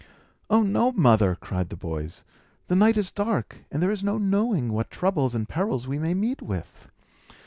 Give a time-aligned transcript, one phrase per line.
[0.49, 2.23] "Oh no, mother!" cried the boys.
[2.65, 6.15] "The night is dark, and there is no knowing what troubles and perils we may
[6.15, 6.89] meet with."